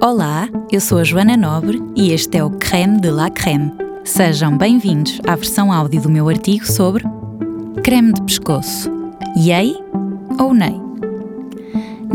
[0.00, 3.72] Olá, eu sou a Joana Nobre e este é o Creme de la Creme.
[4.04, 7.02] Sejam bem-vindos à versão áudio do meu artigo sobre
[7.82, 8.90] creme de pescoço.
[9.38, 9.74] Yay
[10.38, 10.85] ou nei?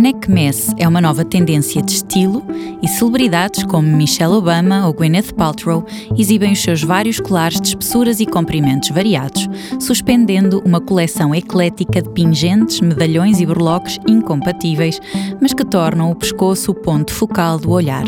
[0.01, 2.43] Neck mess é uma nova tendência de estilo
[2.81, 5.85] e celebridades como Michelle Obama ou Gwyneth Paltrow
[6.17, 9.47] exibem os seus vários colares de espessuras e comprimentos variados,
[9.79, 14.99] suspendendo uma coleção eclética de pingentes, medalhões e burloques incompatíveis,
[15.39, 18.05] mas que tornam o pescoço o ponto focal do olhar.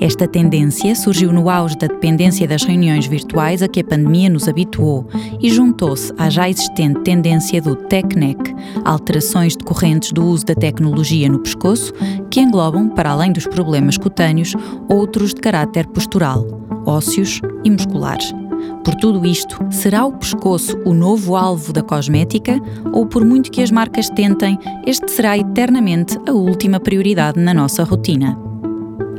[0.00, 4.48] Esta tendência surgiu no auge da dependência das reuniões virtuais a que a pandemia nos
[4.48, 5.06] habituou
[5.40, 11.28] e juntou-se à já existente tendência do tech neck, alterações decorrentes do uso da tecnologia
[11.28, 11.92] no pescoço,
[12.30, 14.54] que englobam, para além dos problemas cutâneos,
[14.88, 16.46] outros de caráter postural,
[16.86, 18.32] ósseos e musculares.
[18.84, 22.60] Por tudo isto, será o pescoço o novo alvo da cosmética
[22.92, 27.82] ou, por muito que as marcas tentem, este será eternamente a última prioridade na nossa
[27.82, 28.53] rotina?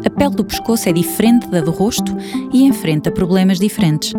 [0.05, 2.15] A pele do pescoço é diferente da do rosto
[2.53, 4.13] e enfrenta problemas diferentes.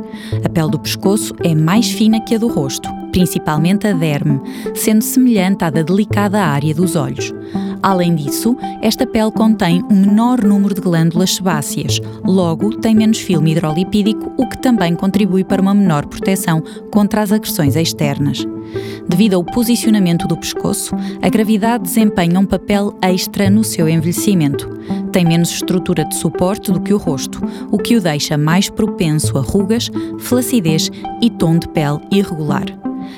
[0.44, 4.40] A pele do pescoço é mais fina que a do rosto, principalmente a derme,
[4.74, 7.32] sendo semelhante à da delicada área dos olhos.
[7.82, 13.52] Além disso, esta pele contém um menor número de glândulas sebáceas, logo tem menos filme
[13.52, 18.44] hidrolipídico, o que também contribui para uma menor proteção contra as agressões externas.
[19.08, 24.68] Devido ao posicionamento do pescoço, a gravidade desempenha um papel extra no seu envelhecimento.
[25.12, 29.38] Tem menos estrutura de suporte do que o rosto, o que o deixa mais propenso
[29.38, 30.90] a rugas, flacidez
[31.22, 32.66] e tom de pele irregular.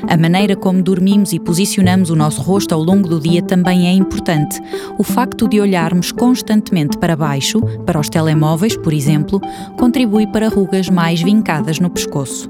[0.06, 3.92] A maneira como dormimos e posicionamos o nosso rosto ao longo do dia também é
[3.92, 4.60] importante.
[4.98, 9.40] O facto de olharmos constantemente para baixo, para os telemóveis, por exemplo,
[9.76, 12.48] contribui para rugas mais vincadas no pescoço.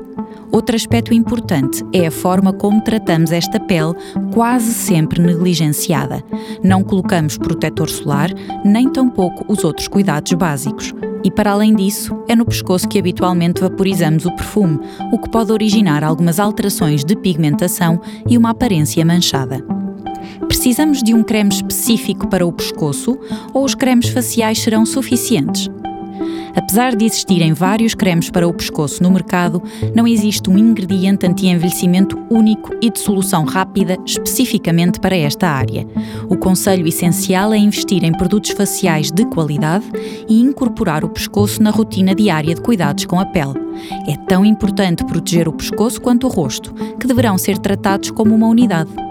[0.50, 3.94] Outro aspecto importante é a forma como tratamos esta pele,
[4.32, 6.24] quase sempre negligenciada.
[6.62, 8.30] Não colocamos protetor solar,
[8.64, 10.94] nem tampouco os outros cuidados básicos.
[11.22, 14.78] E para além disso, é no pescoço que habitualmente vaporizamos o perfume,
[15.12, 19.62] o que pode originar algumas alterações de pigmentação e uma aparência manchada.
[20.46, 23.18] Precisamos de um creme específico para o pescoço
[23.52, 25.68] ou os cremes faciais serão suficientes?
[26.55, 29.63] Apesar de existirem vários cremes para o pescoço no mercado,
[29.95, 35.86] não existe um ingrediente anti-envelhecimento único e de solução rápida especificamente para esta área.
[36.29, 39.85] O conselho essencial é investir em produtos faciais de qualidade
[40.29, 43.55] e incorporar o pescoço na rotina diária de cuidados com a pele.
[44.09, 48.48] É tão importante proteger o pescoço quanto o rosto, que deverão ser tratados como uma
[48.48, 49.08] unidade.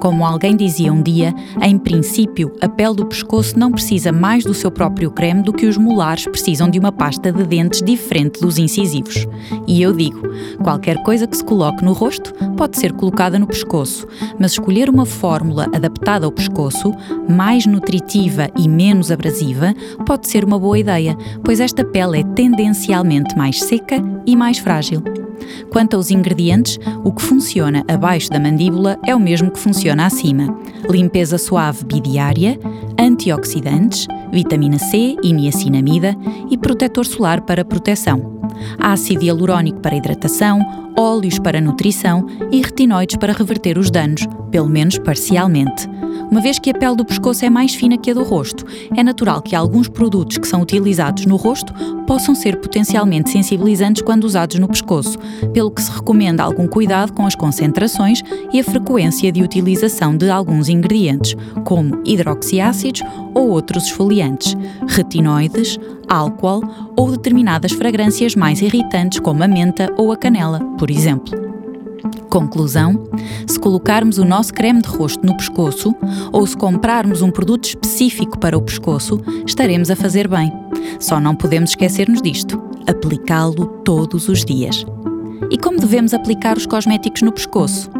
[0.00, 4.54] Como alguém dizia um dia, em princípio, a pele do pescoço não precisa mais do
[4.54, 8.58] seu próprio creme do que os molares precisam de uma pasta de dentes diferente dos
[8.58, 9.26] incisivos.
[9.66, 10.22] E eu digo:
[10.62, 14.06] qualquer coisa que se coloque no rosto pode ser colocada no pescoço,
[14.38, 16.94] mas escolher uma fórmula adaptada ao pescoço,
[17.28, 19.74] mais nutritiva e menos abrasiva,
[20.06, 25.19] pode ser uma boa ideia, pois esta pele é tendencialmente mais seca e mais frágil.
[25.70, 30.56] Quanto aos ingredientes, o que funciona abaixo da mandíbula é o mesmo que funciona acima:
[30.88, 32.58] limpeza suave bidiária,
[32.98, 36.16] antioxidantes, vitamina C e niacinamida
[36.50, 38.40] e protetor solar para proteção.
[38.78, 40.60] Ácido hialurónico para hidratação,
[40.98, 45.88] óleos para nutrição e retinoides para reverter os danos, pelo menos parcialmente.
[46.30, 48.64] Uma vez que a pele do pescoço é mais fina que a do rosto,
[48.96, 51.74] é natural que alguns produtos que são utilizados no rosto
[52.06, 55.18] possam ser potencialmente sensibilizantes quando usados no pescoço,
[55.52, 58.22] pelo que se recomenda algum cuidado com as concentrações
[58.52, 63.02] e a frequência de utilização de alguns ingredientes, como hidroxiácidos
[63.34, 65.78] ou outros esfoliantes, retinoides,
[66.08, 66.62] álcool
[66.96, 71.38] ou determinadas fragrâncias mais irritantes, como a menta ou a canela, por exemplo.
[72.30, 73.06] Conclusão:
[73.46, 75.94] se colocarmos o nosso creme de rosto no pescoço
[76.32, 80.50] ou se comprarmos um produto específico para o pescoço, estaremos a fazer bem.
[80.98, 84.86] Só não podemos esquecer-nos disto: aplicá-lo todos os dias.
[85.50, 87.90] E como devemos aplicar os cosméticos no pescoço?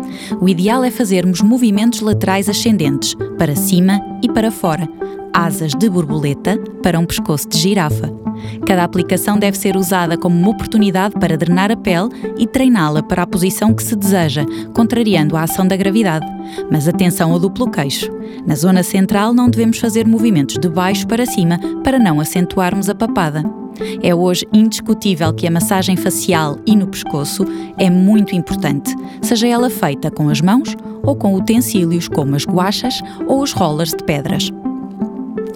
[0.41, 4.89] O ideal é fazermos movimentos laterais ascendentes, para cima e para fora,
[5.35, 8.20] asas de borboleta para um pescoço de girafa.
[8.67, 12.09] Cada aplicação deve ser usada como uma oportunidade para drenar a pele
[12.39, 14.45] e treiná-la para a posição que se deseja,
[14.75, 16.27] contrariando a ação da gravidade.
[16.71, 18.11] Mas atenção ao duplo queixo.
[18.47, 22.95] Na zona central não devemos fazer movimentos de baixo para cima para não acentuarmos a
[22.95, 23.45] papada.
[24.03, 27.45] É hoje indiscutível que a massagem facial e no pescoço
[27.79, 33.01] é muito importante, seja ela feita com as mãos ou com utensílios como as guachas
[33.27, 34.51] ou os rollers de pedras.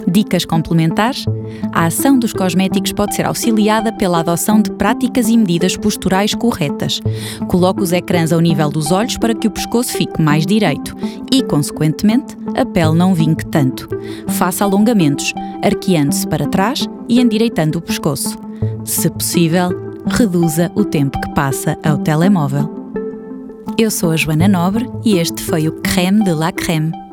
[0.07, 1.25] Dicas complementares?
[1.71, 6.99] A ação dos cosméticos pode ser auxiliada pela adoção de práticas e medidas posturais corretas.
[7.47, 10.95] Coloque os ecrãs ao nível dos olhos para que o pescoço fique mais direito
[11.31, 13.87] e, consequentemente, a pele não vinque tanto.
[14.29, 15.33] Faça alongamentos,
[15.63, 18.37] arqueando-se para trás e endireitando o pescoço.
[18.83, 19.69] Se possível,
[20.07, 22.69] reduza o tempo que passa ao telemóvel.
[23.77, 27.04] Eu sou a Joana Nobre e este foi o Creme de la Creme